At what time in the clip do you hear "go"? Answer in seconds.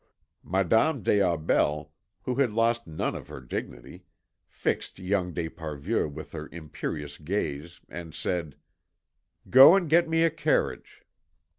9.51-9.75